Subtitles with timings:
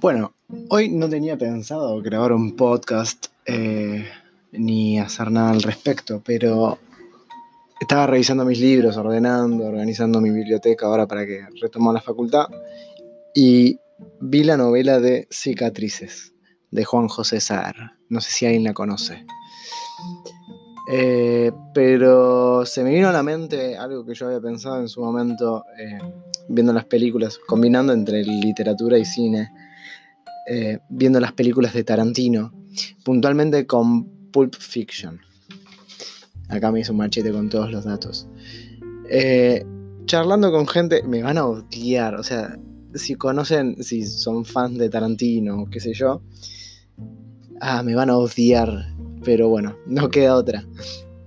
[0.00, 0.32] Bueno,
[0.70, 4.08] hoy no tenía pensado grabar un podcast eh,
[4.50, 6.78] ni hacer nada al respecto, pero
[7.78, 12.46] estaba revisando mis libros, ordenando, organizando mi biblioteca ahora para que retoma la facultad
[13.34, 13.78] y
[14.22, 16.32] vi la novela de Cicatrices
[16.70, 17.76] de Juan José Saer.
[18.08, 19.26] No sé si alguien la conoce.
[20.90, 25.02] Eh, pero se me vino a la mente algo que yo había pensado en su
[25.02, 25.98] momento eh,
[26.48, 29.50] viendo las películas, combinando entre literatura y cine,
[30.50, 32.52] eh, viendo las películas de Tarantino,
[33.04, 35.20] puntualmente con Pulp Fiction.
[36.48, 38.26] Acá me hizo un machete con todos los datos.
[40.04, 42.58] charlando con gente, me van a odiar, o sea,
[42.94, 46.22] si conocen, si son fans de Tarantino, qué sé yo,
[47.60, 48.90] ah, me van a odiar
[49.24, 50.64] pero bueno, no queda otra.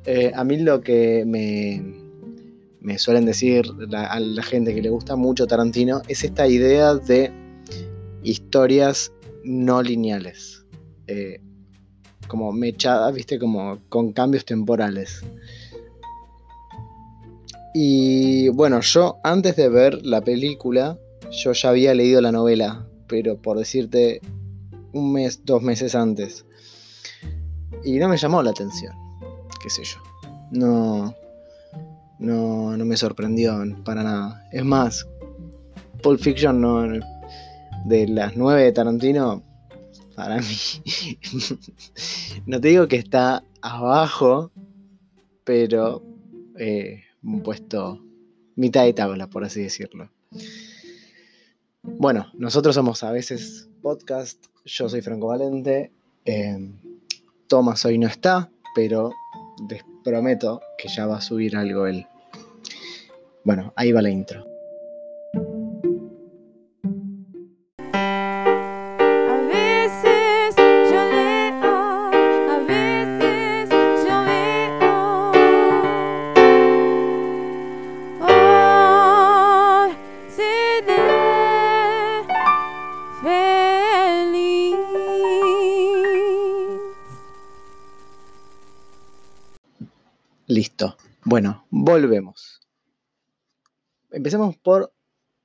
[0.05, 1.81] Eh, a mí lo que me,
[2.81, 7.31] me suelen decir a la gente que le gusta mucho Tarantino es esta idea de
[8.23, 10.65] historias no lineales.
[11.07, 11.41] Eh,
[12.27, 15.23] como mechadas, viste, como con cambios temporales.
[17.73, 20.97] Y bueno, yo antes de ver la película,
[21.31, 24.21] yo ya había leído la novela, pero por decirte
[24.93, 26.45] un mes, dos meses antes.
[27.83, 28.93] Y no me llamó la atención,
[29.61, 29.97] qué sé yo.
[30.51, 31.15] No,
[32.19, 34.47] no, no me sorprendió para nada.
[34.51, 35.07] Es más,
[36.01, 36.85] Pulp Fiction no,
[37.85, 39.43] de las nueve de Tarantino,
[40.15, 40.45] para mí,
[42.45, 44.51] no te digo que está abajo,
[45.43, 46.03] pero
[46.57, 47.03] eh,
[47.43, 48.03] puesto
[48.55, 50.09] mitad de tabla, por así decirlo.
[51.81, 55.91] Bueno, nosotros somos a veces podcast, yo soy Franco Valente.
[56.25, 56.71] Eh,
[57.47, 59.11] Thomas hoy no está, pero
[59.69, 62.07] les prometo que ya va a subir algo él.
[63.43, 64.52] Bueno, ahí va la intro.
[90.63, 90.95] Listo.
[91.25, 92.61] Bueno, volvemos.
[94.11, 94.93] Empecemos por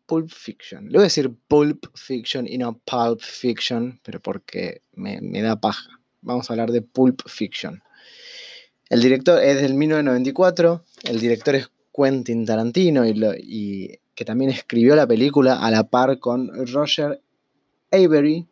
[0.06, 0.84] Pulp Fiction.
[0.84, 5.90] Le voy a decir Pulp Fiction y no Pulp Fiction, pero porque me, da paja.
[6.20, 7.82] Vamos a hablar de Pulp Fiction.
[8.90, 10.84] El director es del 1994.
[11.02, 16.20] El director es Quentin Tarantino y, y que también escribió la película a la par
[16.20, 17.20] con Roger
[17.90, 18.46] Avery,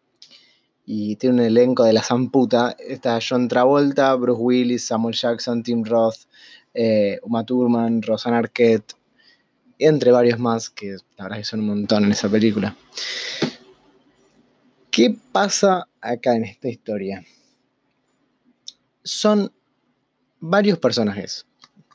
[0.86, 2.76] y tiene un elenco de la zamputa.
[2.78, 6.28] Está John Travolta, Bruce Willis, Samuel Jackson, Tim Roth,
[6.72, 8.94] eh, Uma Thurman, Rosanna Arquette,
[9.78, 12.76] entre varios más, que la verdad que son un montón en esa película.
[14.92, 17.24] ¿Qué pasa acá en esta historia?
[19.02, 19.52] Son
[20.38, 21.46] varios personajes.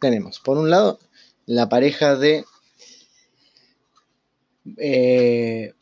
[0.02, 1.00] Tenemos, por un lado,
[1.46, 2.44] la pareja de
[4.78, 5.74] eh,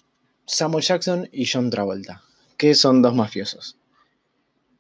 [0.46, 2.24] Samuel Jackson y John Travolta
[2.60, 3.78] que son dos mafiosos.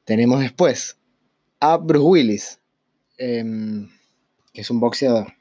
[0.03, 0.97] Tenemos después
[1.61, 2.59] a Bruce Willis,
[3.17, 3.89] em,
[4.53, 5.33] que es un boxeador.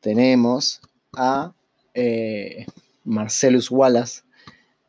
[0.00, 0.80] Tenemos
[1.12, 1.52] a
[1.92, 2.64] eh,
[3.04, 4.22] Marcellus Wallace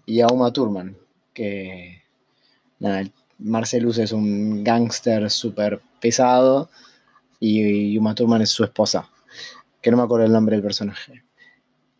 [0.05, 0.97] y a Uma Thurman,
[1.33, 2.01] que
[2.79, 3.03] nada,
[3.37, 6.69] Marcellus es un gángster súper pesado
[7.41, 9.09] y, Uma Thurman es su esposa,
[9.81, 11.25] que no me acuerdo el nombre del personaje.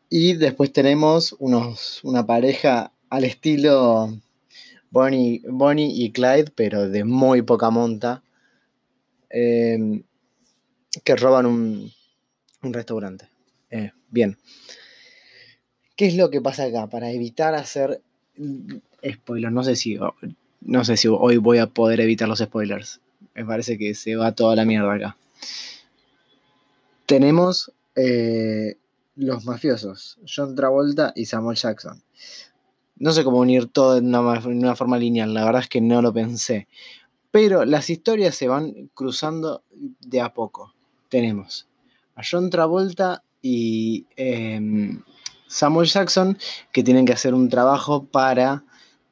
[0.09, 4.13] Y después tenemos una pareja al estilo
[4.89, 8.23] Bonnie, Bonnie y Clyde, pero de muy poca monta,
[9.29, 10.03] em,
[11.03, 11.91] que roban un,
[12.61, 13.27] restaurante.
[13.69, 14.38] Eh, bien.
[15.95, 16.88] ¿Qué es lo que pasa acá?
[16.88, 18.01] Para evitar hacer
[19.05, 19.97] spoilers, no sé si,
[20.61, 23.01] no sé si hoy voy a poder evitar los spoilers.
[23.33, 25.17] Me parece que se va toda la mierda acá.
[27.05, 28.77] Tenemos eh,
[29.15, 32.01] los mafiosos, John Travolta y Samuel Jackson.
[32.97, 36.13] No sé cómo unir todo de una, forma lineal, la verdad es que no lo
[36.13, 36.68] pensé.
[37.31, 39.63] Pero las historias se van cruzando
[40.00, 40.74] de a poco.
[41.09, 41.68] Tenemos
[42.15, 45.03] a John Travolta y em,
[45.47, 46.38] Samuel Jackson
[46.71, 48.63] que tienen que hacer un trabajo para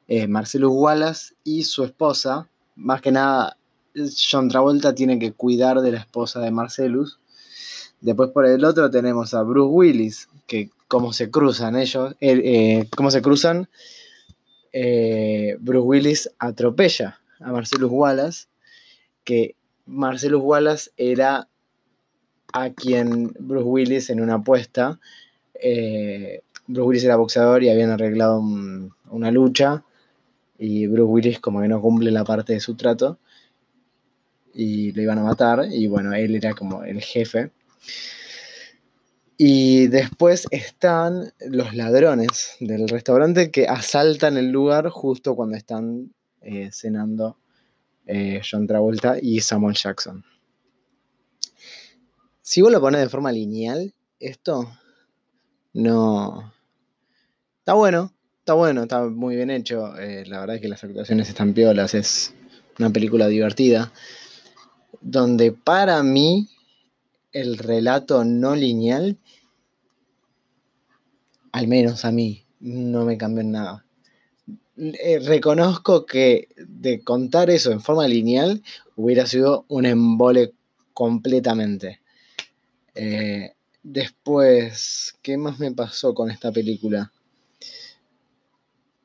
[0.08, 2.48] eh, Marcelo Wallace y su esposa.
[2.76, 3.56] Más que nada,
[4.30, 7.20] John Travolta tiene que cuidar de la esposa de Marcelus.
[8.00, 13.10] Después por el otro tenemos a Bruce Willis, que cómo se cruzan ellos, eh, cómo
[13.10, 13.68] se cruzan,
[14.72, 18.46] eh, Bruce Willis atropella a Marcellus Wallace,
[19.24, 21.48] que Marcellus Wallace era
[22.52, 25.00] a quien Bruce Willis en una apuesta
[25.54, 29.84] eh, Bruce Willis era boxeador y habían arreglado una lucha
[30.58, 33.18] y Bruce Willis como que no cumple la parte de su trato
[34.54, 37.50] y lo iban a matar y bueno, él era como el jefe.
[39.36, 46.70] Y después están los ladrones del restaurante que asaltan el lugar justo cuando están eh,
[46.72, 47.38] cenando
[48.06, 50.24] eh, John Travolta y Samuel Jackson.
[52.42, 54.70] Si vos lo pones de forma lineal, esto
[55.72, 56.52] no...
[57.58, 59.96] Está bueno, está bueno, está muy bien hecho.
[59.98, 62.34] Eh, la verdad es que las actuaciones están piolas, es
[62.78, 63.90] una película divertida.
[65.00, 66.50] Donde para mí
[67.34, 69.18] el relato no lineal,
[71.52, 73.84] al menos a mí, no me cambió en nada.
[74.76, 78.62] Eh, reconozco que de contar eso en forma lineal
[78.96, 80.52] hubiera sido un embole
[80.92, 82.00] completamente.
[82.94, 83.52] Eh,
[83.82, 87.12] después, ¿qué más me pasó con esta película?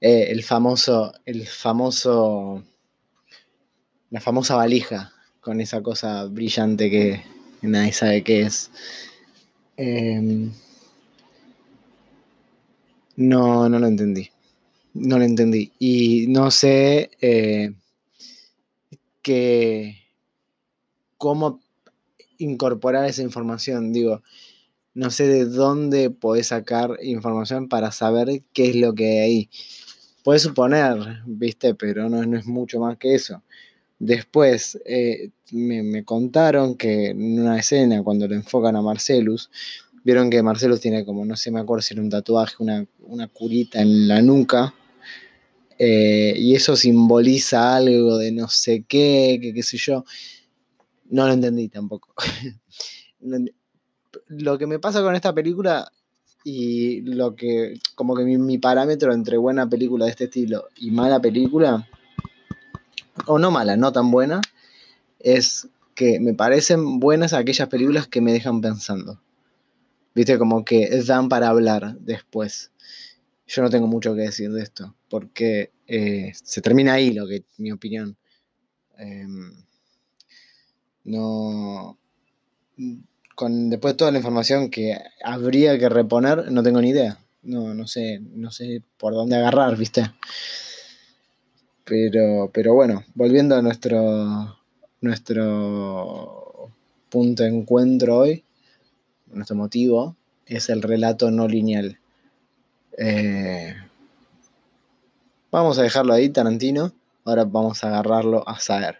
[0.01, 2.63] Eh, el famoso, el famoso,
[4.11, 8.71] la famosa valija con esa cosa brillante que nadie sabe qué es.
[9.77, 10.51] Em,
[13.15, 14.29] no, no lo entendí.
[14.93, 15.71] No lo entendí.
[15.79, 17.71] Y no sé eh,
[21.17, 21.59] cómo
[22.37, 23.93] incorporar esa información.
[23.93, 24.23] Digo,
[24.93, 29.49] no sé de dónde podés sacar información para saber qué es lo que hay ahí.
[30.23, 33.43] Puedes suponer, viste, pero no, es mucho más que eso.
[33.99, 39.49] Después eh, me, contaron que en una escena, cuando le enfocan a Marcelus,
[40.03, 43.27] vieron que Marcelus tiene como, no sé, me acuerdo si era un tatuaje, una, una
[43.27, 44.73] curita en la nuca.
[45.77, 50.03] Eh, y eso simboliza algo de no sé qué, que qué sé yo.
[51.09, 52.13] No lo entendí tampoco.
[54.29, 55.91] lo que me pasa con esta película
[56.43, 61.19] y lo que, como que mi, parámetro entre buena película de este estilo y mala
[61.19, 61.87] película,
[63.25, 64.41] o no mala, no tan buena,
[65.19, 69.21] es que me parecen buenas aquellas películas que me dejan pensando.
[70.15, 72.71] Viste, como que dan para hablar después.
[73.47, 77.43] Yo no tengo mucho que decir de esto, porque eh, se termina ahí lo que,
[77.57, 78.17] mi opinión.
[78.97, 79.53] Em,
[81.03, 81.97] no.
[83.35, 87.19] Con, después de toda la información que habría que reponer, no tengo ni idea.
[87.41, 90.11] No, no sé, no sé por dónde agarrar, ¿viste?
[91.89, 94.59] Pero, pero bueno, volviendo a nuestro,
[95.01, 96.69] nuestro
[97.09, 98.45] punto de encuentro hoy,
[99.25, 100.15] nuestro motivo,
[100.45, 101.99] es el relato no lineal.
[102.95, 103.75] Eh,
[105.49, 106.93] vamos a dejarlo ahí, Tarantino.
[107.25, 108.99] Ahora vamos a agarrarlo a saber.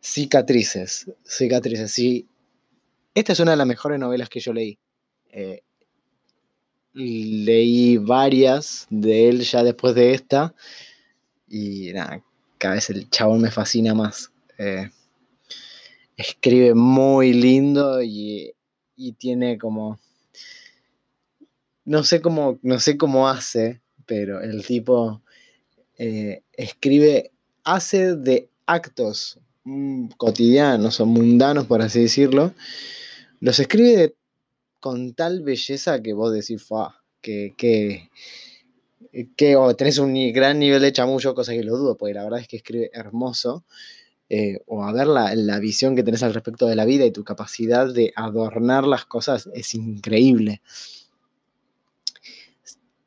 [0.00, 1.10] Cicatrices.
[1.26, 2.26] Cicatrices, sí.
[3.14, 4.78] Esta es una de las mejores novelas que yo leí.
[5.30, 5.62] Eh,
[6.94, 10.54] leí varias de él ya después de esta.
[11.52, 12.24] Y nada,
[12.56, 14.32] cada vez el chabón me fascina más.
[14.58, 14.90] Eh,
[16.16, 18.52] escribe muy lindo y,
[18.96, 20.00] y, tiene como.
[21.84, 22.58] No sé cómo.
[22.62, 25.22] No sé cómo hace, pero el tipo
[25.98, 27.30] eh, escribe.
[27.64, 32.52] Hace de actos Mm, cotidianos o mundanos, por así decirlo,
[33.40, 34.16] los escribe
[34.80, 36.66] con tal belleza que vos decís,
[37.20, 38.10] que, que,
[39.36, 42.40] que o tenés un gran nivel de chamullo, cosa que lo dudo, porque la verdad
[42.40, 43.64] es que escribe hermoso.
[44.34, 47.10] Eh, o a ver la, la, visión que tenés al respecto de la vida y
[47.10, 50.62] tu capacidad de adornar las cosas es increíble.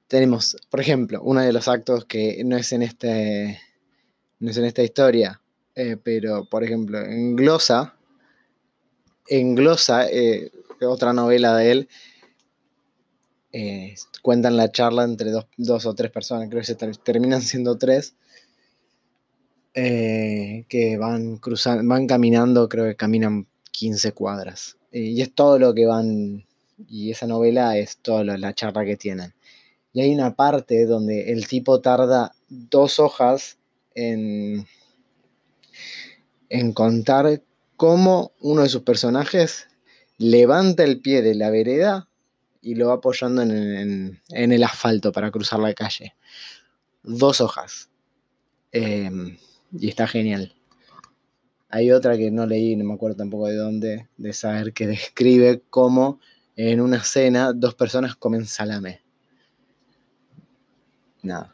[0.08, 3.60] Tenemos, por ejemplo, uno de los actos que no es en, este,
[4.40, 5.42] no es en esta historia,
[5.74, 7.96] eh, pero, por ejemplo, en Glosa,
[9.28, 11.90] en Glosa, eh, otra novela de él,
[13.57, 18.15] eh, cuentan la charla entre dos, o tres personas, creo que se terminan siendo tres,
[19.74, 24.77] que van cruzando, van caminando, creo que caminan 15 cuadras.
[24.91, 26.45] y es todo lo que van,
[26.88, 29.33] y esa novela es toda la charla que tienen.
[29.93, 33.57] Y hay una parte donde el tipo tarda dos hojas
[33.93, 34.65] en
[36.50, 37.41] en contar
[37.75, 39.67] cómo uno de sus personajes
[40.17, 42.07] levanta el pie de la vereda
[42.65, 46.15] y lo va apoyando en, el asfalto para cruzar la calle.
[47.03, 47.89] Dos hojas.
[48.72, 49.38] Em,
[49.72, 50.55] y está genial.
[51.69, 55.62] Hay otra que no leí, no me acuerdo tampoco de dónde, de saber que describe
[55.69, 56.19] cómo
[56.55, 59.01] en una cena dos personas comen salame.
[61.22, 61.53] Nada,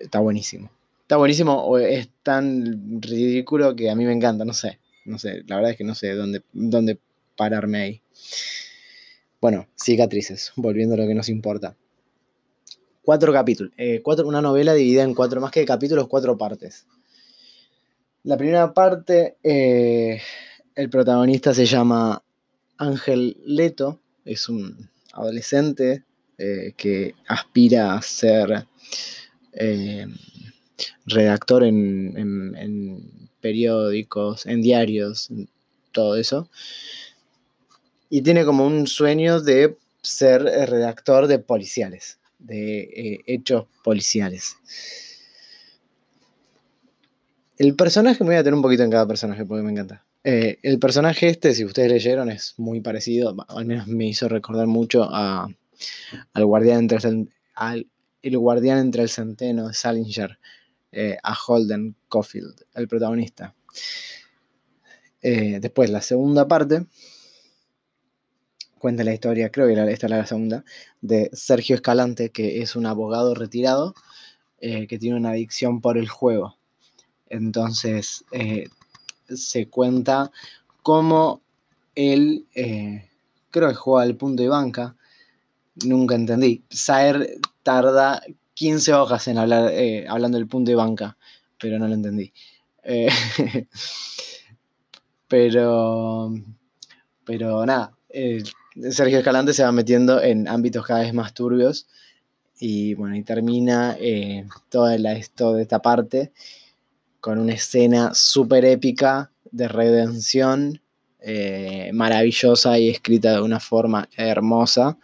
[0.00, 0.70] está buenísimo
[1.10, 5.42] está buenísimo o es tan ridículo que a mí me encanta, no sé, no sé,
[5.48, 7.00] la verdad es que no sé dónde, dónde
[7.36, 8.02] pararme ahí.
[9.40, 11.74] Bueno, cicatrices, volviendo a lo que nos importa.
[13.02, 16.86] cuatro capítulos, eh, cuatro, una novela dividida en cuatro, más que capítulos, cuatro partes.
[18.22, 20.20] La primera parte, eh,
[20.74, 22.22] el protagonista se llama
[22.76, 26.04] Ángel Leto, es un adolescente
[26.38, 28.66] eh, que aspira a ser
[31.06, 35.30] redactor en, periódicos, en diarios,
[35.92, 36.48] todo eso.
[38.10, 44.56] Y tiene como un sueño de ser redactor de policiales, de eh, hechos policiales.
[47.58, 50.04] El personaje, me voy a tener un poquito en cada personaje porque me encanta.
[50.24, 54.66] Eh, el personaje este, si ustedes leyeron, es muy parecido, al menos me hizo recordar
[54.66, 55.48] mucho a,
[56.32, 57.86] al guardián entre el, al,
[58.22, 60.38] el guardián entre el centeno de Salinger,
[60.92, 63.54] eh, a Holden Caulfield, el protagonista.
[65.22, 66.86] después, la segunda parte
[68.80, 70.64] cuenta la historia, creo que esta es la segunda,
[71.02, 73.94] de Sergio Escalante, que es un abogado retirado
[74.58, 76.56] eh, que tiene una adicción por el juego.
[77.28, 78.68] Entonces eh,
[79.28, 80.32] se cuenta
[80.82, 81.42] cómo
[81.94, 83.08] él, eh,
[83.50, 84.96] creo que juega al punto de banca,
[85.84, 86.64] nunca entendí.
[86.70, 88.22] Saer tarda
[88.54, 89.72] 15 hojas en hablar,
[90.08, 91.18] hablando del punto de banca,
[91.58, 92.32] pero no lo entendí.
[95.28, 96.32] pero,
[97.24, 97.94] pero nada,
[98.90, 101.86] Sergio Escalante se va metiendo en ámbitos cada vez más turbios
[102.58, 106.32] y bueno, y termina eh, toda, la, toda esta parte
[107.20, 110.80] con una escena súper épica de redención,
[111.20, 114.98] eh, maravillosa y escrita de una forma hermosa.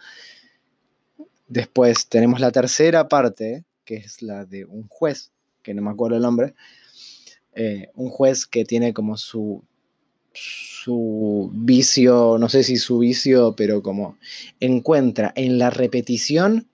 [1.47, 5.31] Después tenemos la tercera parte, que es la de un juez,
[5.61, 6.55] que no me acuerdo el nombre,
[7.53, 9.63] eh, un juez que tiene como su
[10.87, 14.17] su vicio, no sé si su vicio, pero como
[14.61, 16.69] encuentra en la repetición,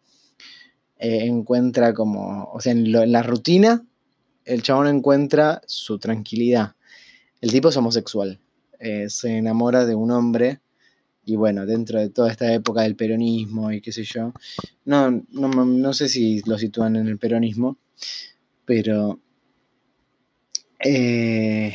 [0.99, 3.83] eh, encuentra como, o sea, en, la rutina,
[4.45, 6.75] el chabón encuentra su tranquilidad.
[7.41, 8.39] El tipo es homosexual,
[8.79, 10.59] eh, se enamora de un hombre
[11.25, 14.31] y bueno, dentro de toda esta época del peronismo y qué sé yo,
[14.85, 17.77] no, no, no sé si lo sitúan en el peronismo,
[18.65, 19.19] pero...
[20.85, 21.73] Eh,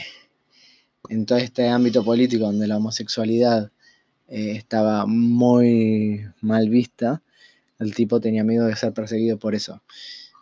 [1.09, 3.71] en todo este ámbito político donde la homosexualidad
[4.29, 7.23] eh, estaba muy mal vista,
[7.79, 9.83] el tipo tenía miedo de ser perseguido por eso.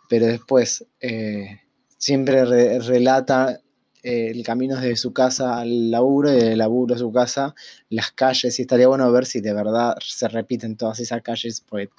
[0.09, 1.61] Pero después eh,
[1.97, 2.45] siempre
[2.79, 3.61] relata
[4.03, 7.55] eh, el camino desde su casa al laburo y del laburo a su casa,
[7.89, 11.89] las calles, y estaría bueno ver si de verdad se repiten todas esas calles, porque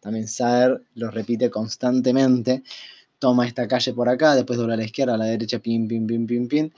[0.00, 2.62] también Saer lo repite constantemente.
[3.18, 6.06] Toma esta calle por acá, después dobla a la izquierda, a la derecha, pim, pim,
[6.06, 6.70] pim, pim, pim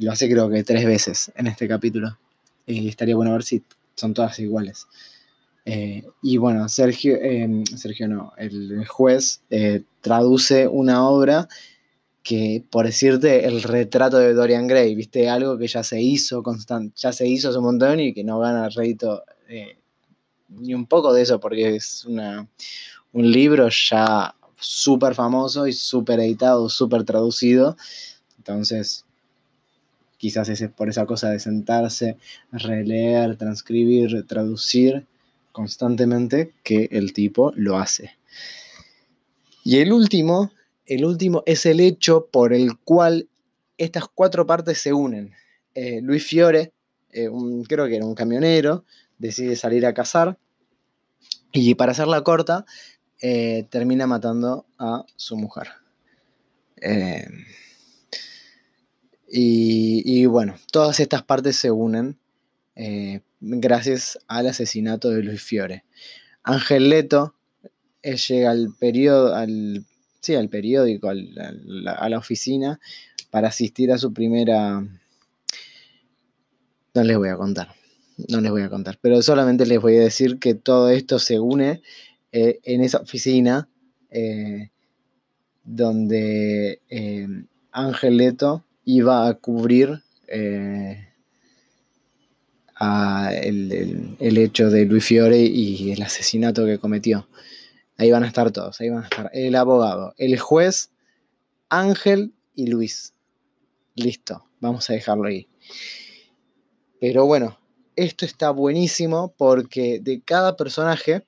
[0.00, 2.18] lo hace creo que tres veces en este capítulo.
[2.66, 3.62] Y estaría bueno ver si
[3.94, 4.86] son todas iguales.
[5.64, 11.48] Eh, y bueno, Sergio, em, Sergio no, el juez eh, traduce una obra
[12.22, 16.94] que, por decirte, el retrato de Dorian Gray, viste, algo que ya se hizo constant,
[16.96, 19.78] ya se hizo hace un montón y que no gana rédito eh,
[20.48, 22.48] ni un poco de eso, porque es una,
[23.12, 27.76] un libro ya súper famoso y súper editado, súper traducido.
[28.38, 29.04] Entonces,
[30.20, 32.18] Quizás es por esa cosa de sentarse,
[32.52, 35.06] releer, transcribir, traducir
[35.50, 38.18] constantemente que el tipo lo hace.
[39.64, 40.52] Y el último,
[40.84, 43.30] el último es el hecho por el cual
[43.78, 45.32] estas cuatro partes se unen.
[45.74, 46.74] Eh, Luis Fiore,
[47.12, 47.30] eh,
[47.66, 48.84] creo que era un camionero,
[49.16, 50.36] decide salir a cazar
[51.50, 52.66] y para hacerla corta,
[53.22, 55.68] eh, termina matando a su mujer.
[59.32, 62.18] Y, bueno, todas estas partes se unen
[62.74, 65.84] eh, gracias al asesinato de Luis Fiore.
[66.42, 67.34] Ángel Leto
[68.02, 69.84] eh, llega al, periodo, al,
[70.20, 72.80] sí, al periódico, a la oficina,
[73.30, 74.80] para asistir a su primera...
[76.92, 77.72] No les voy a contar,
[78.28, 81.38] no les voy a contar, pero solamente les voy a decir que todo esto se
[81.38, 81.82] une
[82.32, 83.68] eh, en esa oficina
[85.62, 86.80] donde
[87.70, 88.64] Ángel Leto
[88.96, 91.08] iba a cubrir eh,
[92.80, 97.28] el, hecho de Luis Fiore y el asesinato que cometió.
[97.96, 100.90] Ahí van a estar todos, ahí van a estar el abogado, el juez,
[101.68, 103.14] Ángel y Luis.
[103.94, 105.48] Listo, vamos a dejarlo ahí.
[106.98, 107.58] Pero bueno,
[107.96, 111.26] esto está buenísimo porque de cada personaje,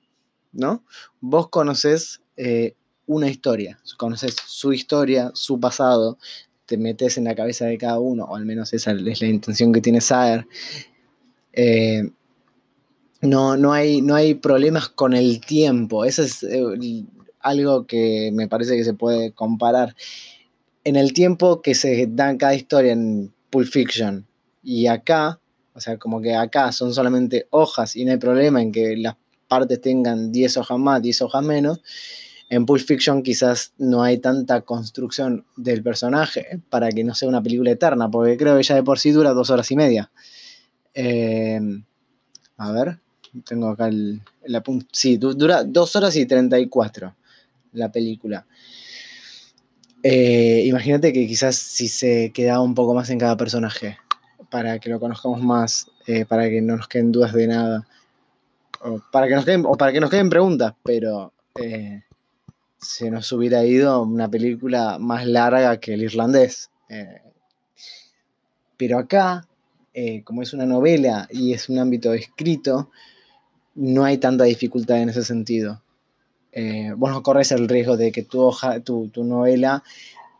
[0.51, 0.83] ¿no?
[1.19, 6.17] Vos conoces eh, una historia, conoces su historia, su pasado,
[6.65, 9.73] te metes en la cabeza de cada uno, o al menos esa es la intención
[9.73, 10.47] que tiene Saer.
[11.51, 12.09] Eh,
[13.21, 16.05] no, no, hay, no hay problemas con el tiempo.
[16.05, 17.05] Eso es, eh,
[17.39, 19.95] algo que me parece que se puede comparar
[20.83, 24.25] en el tiempo que se dan cada historia en Pulp Fiction
[24.63, 25.39] y acá,
[25.73, 29.15] o sea, como que acá son solamente hojas y no hay problema en que las
[29.47, 31.81] partes tengan 10 hojas más, 10 hojas menos.
[32.53, 37.41] En Pulp Fiction quizás no hay tanta construcción del personaje para que no sea una
[37.41, 40.11] película eterna, porque creo que ya de por sí dura dos horas y media.
[40.93, 41.59] Eh,
[42.57, 42.99] a ver,
[43.43, 44.21] tengo acá el,
[44.55, 44.85] apunte.
[44.91, 47.15] Sí, dura dos horas y 34
[47.71, 48.45] la película.
[50.03, 53.97] Eh, imagínate que quizás si se quedaba un poco más en cada personaje,
[54.51, 57.87] para que lo conozcamos más, eh, para que no nos queden dudas de nada,
[58.79, 61.33] o para que nos queden, o para que nos queden preguntas, pero
[62.83, 66.69] se nos hubiera ido una película más larga que el irlandés.
[68.77, 69.47] pero acá,
[70.23, 72.89] como es una novela y es un ámbito escrito,
[73.75, 75.81] no hay tanta dificultad en ese sentido.
[76.51, 79.83] Eh, vos no corres el riesgo de que tu, hoja, tu, novela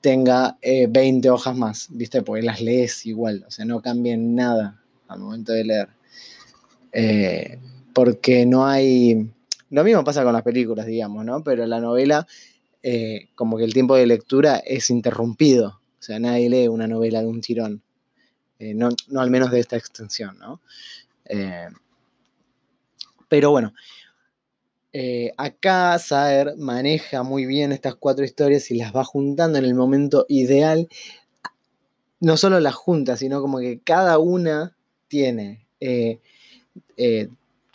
[0.01, 2.21] tenga 20 eh, hojas más, ¿viste?
[2.21, 5.89] Porque las lees igual, o sea, no cambien nada al momento de leer.
[6.91, 7.59] Eh,
[7.93, 9.29] porque no hay...
[9.73, 11.43] Lo mismo pasa con las películas, digamos, ¿no?
[11.43, 12.27] Pero la novela,
[13.35, 17.27] como que el tiempo de lectura es interrumpido, o sea, nadie lee una novela de
[17.27, 17.81] un tirón,
[18.59, 20.59] no, no, al menos de esta extensión, ¿no?
[23.29, 23.73] Pero bueno,
[24.95, 29.73] eh, acá Saer maneja muy bien estas cuatro historias y las va juntando en el
[29.73, 30.87] momento ideal.
[32.19, 34.77] No solo las junta, sino como que cada una
[35.07, 36.19] tiene eh,
[36.95, 37.27] eh,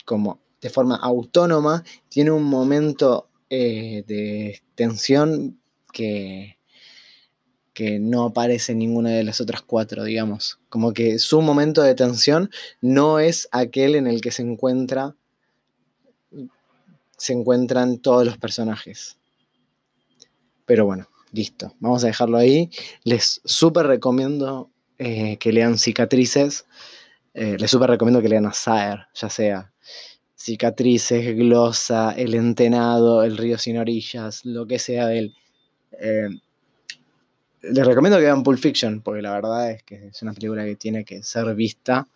[0.05, 5.59] como de forma autónoma, tiene un momento de tensión
[5.91, 6.57] que,
[7.73, 10.59] que no aparece en ninguna de las otras cuatro, digamos.
[10.69, 12.51] Como que su momento de tensión
[12.81, 15.15] no es aquel en el que se encuentra
[17.19, 19.17] se encuentran todos los personajes.
[20.65, 21.75] Pero bueno, listo.
[21.79, 22.71] Vamos a dejarlo ahí.
[23.03, 26.65] Les súper recomiendo eh, que lean Cicatrices.
[27.33, 28.53] Eh, les súper recomiendo que lean a
[29.13, 29.71] ya sea
[30.39, 35.35] Cicatrices, Glosa, El Entenado, El Río Sin Orillas, lo que sea de él.
[35.99, 36.29] Eh,
[37.61, 40.77] les recomiendo que vean Pulp Fiction, porque la verdad es que es una película que
[40.77, 42.07] tiene que ser vista.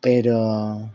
[0.00, 0.94] pero,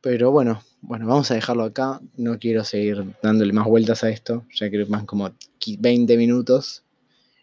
[0.00, 2.00] pero bueno, bueno, vamos a dejarlo acá.
[2.16, 5.30] No quiero seguir dándole más vueltas a esto, ya que más como
[5.78, 6.84] 20 minutos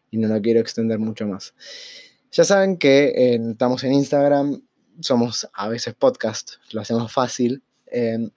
[0.09, 1.53] y no lo quiero extender mucho más.
[2.31, 4.66] Ya saben que estamos en Instagram,
[4.99, 7.63] somos a veces podcast, lo hacemos fácil.
[7.87, 8.29] Em,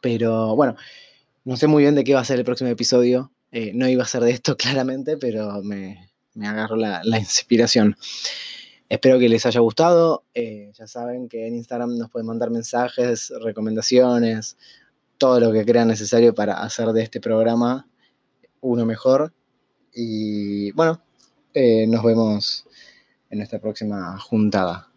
[0.00, 0.76] pero bueno,
[1.44, 3.32] no sé muy bien de qué va a ser el próximo episodio.
[3.52, 7.96] Eh, no iba a ser de esto claramente, pero me, me agarró la, la inspiración.
[8.88, 10.24] Espero que les haya gustado.
[10.34, 14.56] Eh, ya saben que en Instagram nos pueden mandar mensajes, recomendaciones,
[15.18, 17.88] todo lo que crean necesario para hacer de este programa
[18.60, 19.32] uno mejor.
[19.94, 21.00] Y bueno,
[21.52, 22.66] eh, nos vemos
[23.30, 24.88] en nuestra próxima juntada.